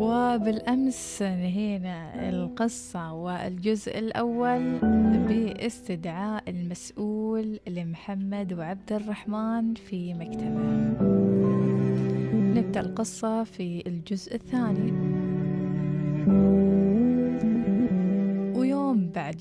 [0.00, 4.78] وبالأمس نهينا القصة والجزء الأول
[5.28, 10.62] باستدعاء المسؤول لمحمد وعبد الرحمن في مكتبة.
[12.60, 14.92] نبدأ القصة في الجزء الثاني.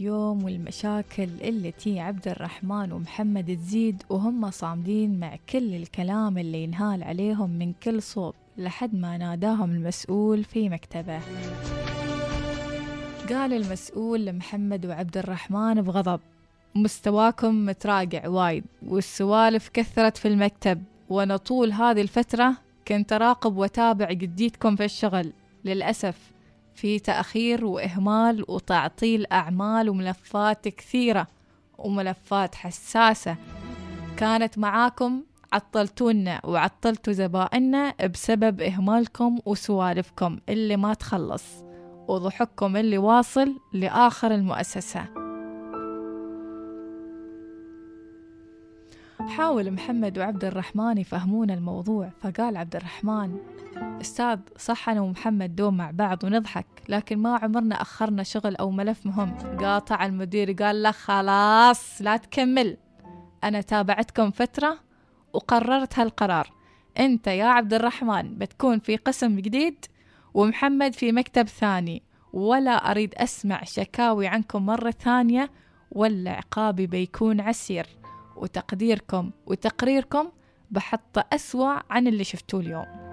[0.00, 6.38] ويوم بعد يوم والمشاكل اللي تي عبد الرحمن ومحمد تزيد وهم صامدين مع كل الكلام
[6.38, 11.20] اللي ينهال عليهم من كل صوب لحد ما ناداهم المسؤول في مكتبه.
[13.28, 16.20] قال المسؤول لمحمد وعبد الرحمن بغضب
[16.74, 22.54] مستواكم متراجع وايد والسوالف كثرت في المكتب وأنا طول هذه الفترة
[22.88, 25.32] كنت أراقب وأتابع جديتكم في الشغل.
[25.64, 26.37] للأسف
[26.80, 31.26] في تأخير وإهمال وتعطيل أعمال وملفات كثيرة
[31.78, 33.36] وملفات حساسة.
[34.16, 41.44] كانت معاكم عطلتونا وعطلتوا زبائننا بسبب إهمالكم وسوالفكم اللي ما تخلص.
[42.08, 45.04] وضحككم اللي واصل لآخر المؤسسة.
[49.28, 53.36] حاول محمد وعبد الرحمن يفهمون الموضوع فقال عبد الرحمن
[54.00, 59.06] أستاذ صح أنا ومحمد دوم مع بعض ونضحك لكن ما عمرنا أخرنا شغل أو ملف
[59.06, 59.36] مهم.
[59.60, 62.76] قاطع المدير قال له خلاص لا تكمل.
[63.44, 64.78] أنا تابعتكم فترة
[65.32, 66.52] وقررت هالقرار.
[66.98, 69.84] أنت يا عبد الرحمن بتكون في قسم جديد
[70.34, 72.02] ومحمد في مكتب ثاني.
[72.32, 75.50] ولا أريد أسمع شكاوي عنكم مرة ثانية
[75.92, 77.86] ولا عقابي بيكون عسير.
[78.36, 80.28] وتقديركم وتقريركم
[80.70, 83.07] بحطه أسوأ عن اللي شفتوه اليوم.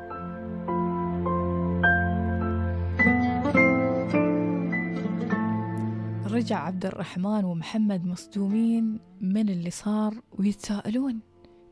[6.36, 11.20] رجع عبد الرحمن ومحمد مصدومين من اللي صار ويتساءلون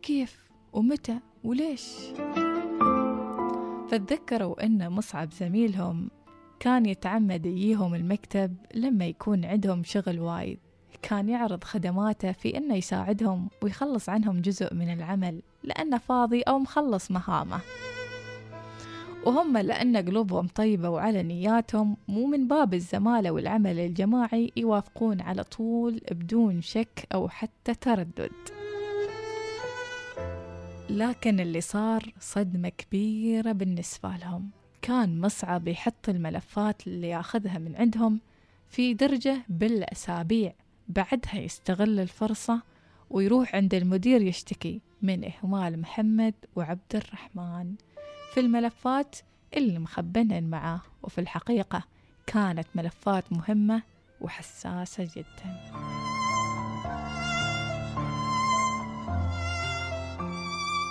[0.01, 1.83] كيف؟ ومتى؟ وليش؟
[3.87, 6.09] فتذكروا أن مصعب زميلهم
[6.59, 10.59] كان يتعمد يجيهم المكتب لما يكون عندهم شغل وايد.
[11.01, 17.11] كان يعرض خدماته في أنه يساعدهم ويخلص عنهم جزء من العمل لأنه فاضي أو مخلص
[17.11, 17.59] مهامه.
[19.25, 26.01] وهم لأن قلوبهم طيبة وعلى نياتهم مو من باب الزمالة والعمل الجماعي يوافقون على طول
[26.11, 28.31] بدون شك أو حتى تردد.
[30.89, 34.49] لكن اللي صار صدمة كبيرة بالنسبة لهم.
[34.81, 38.19] كان مصعب يحط الملفات اللي ياخذها من عندهم
[38.69, 40.53] في درجة بالأسابيع.
[40.87, 42.61] بعدها يستغل الفرصة
[43.09, 47.75] ويروح عند المدير يشتكي من إهمال محمد وعبد الرحمن.
[48.33, 49.15] في الملفات
[49.57, 51.83] اللي مخبنهن معاه وفي الحقيقة
[52.27, 53.81] كانت ملفات مهمة
[54.21, 55.59] وحساسة جدا.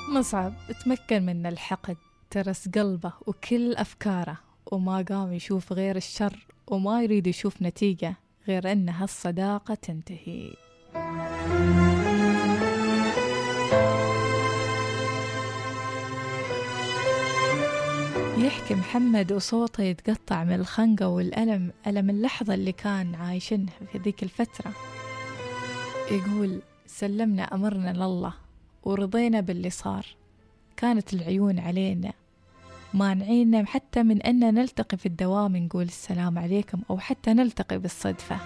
[0.09, 0.55] مصعب
[0.85, 1.97] تمكن من الحقد
[2.31, 4.39] ترس قلبه وكل أفكاره
[4.73, 8.15] وما قام يشوف غير الشر وما يريد يشوف نتيجة
[8.49, 10.51] غير أن هالصداقة تنتهي.
[18.43, 24.73] يحكي محمد وصوته يتقطع من الخنقة والألم ألم اللحظة اللي كان عايشنها في ذيك الفترة.
[26.11, 28.35] يقول سلمنا أمرنا لله
[28.85, 30.07] ورضينا باللي صار.
[30.77, 32.13] كانت العيون علينا.
[32.95, 38.39] مانعينا حتى من أن نلتقي في الدوام نقول السلام عليكم أو حتى نلتقي بالصدفة.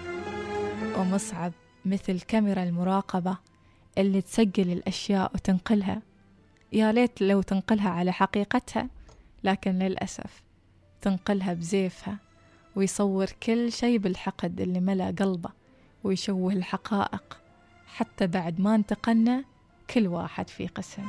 [0.99, 1.53] ومصعب
[1.85, 3.37] مثل كاميرا المراقبة
[3.99, 6.03] اللي تسجل الأشياء وتنقلها.
[6.73, 8.96] يا ليت لو تنقلها على حقيقتها.
[9.47, 10.43] لكن للأسف
[11.01, 12.19] تنقلها بزيفها
[12.77, 15.51] ويصور كل شيء بالحقد اللي ملأ قلبه
[16.05, 17.41] ويشوه الحقائق
[17.87, 19.45] حتى بعد ما انتقلنا
[19.91, 21.07] كل واحد في قسم.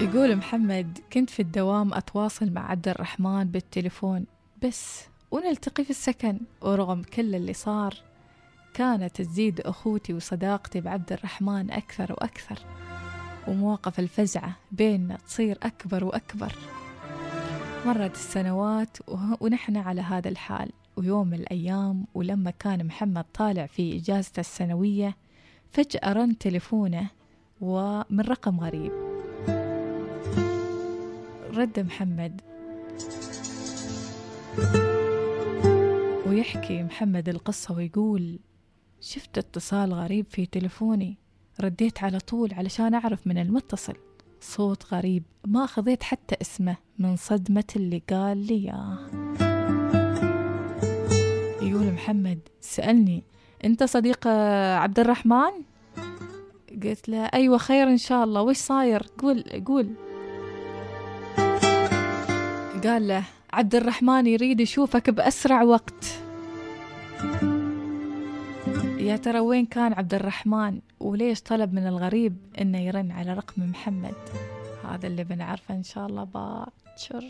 [0.00, 4.26] يقول محمد كنت في الدوام أتواصل مع عبد الرحمن بالتليفون
[4.62, 8.09] بس ونلتقي في السكن ورغم كل اللي صار.
[8.74, 12.58] كانت تزيد أخوتي وصداقتي بعبد الرحمن أكثر وأكثر
[13.48, 16.52] ومواقف الفزعة بيننا تصير أكبر وأكبر.
[17.86, 18.96] مرت السنوات
[19.40, 25.16] ونحن على هذا الحال ويوم من الأيام ولما كان محمد طالع في إجازته السنوية
[25.72, 27.06] فجأة رن تليفونه
[27.60, 28.92] ومن رقم غريب.
[31.54, 32.40] رد محمد.
[36.26, 38.38] ويحكي محمد القصة ويقول
[39.00, 41.16] شفت اتصال غريب في تلفوني
[41.60, 43.94] رديت على طول علشان أعرف من المتصل.
[44.40, 46.76] صوت غريب ما خذيت حتى اسمه.
[46.98, 48.64] من صدمة اللي قال لي
[51.62, 53.24] يقول محمد سألني
[53.64, 54.26] أنت صديق
[54.76, 55.50] عبد الرحمن؟
[56.82, 58.42] قلت له أيوة خير إن شاء الله.
[58.42, 59.94] وش صاير؟ قول قول.
[62.84, 66.04] قال له عبد الرحمن يريد يشوفك بأسرع وقت.
[69.00, 74.14] يا ترى وين كان عبد الرحمن وليش طلب من الغريب إنه يرن على رقم محمد؟
[74.84, 77.24] هذا اللي بنعرفه إن شاء الله باكر.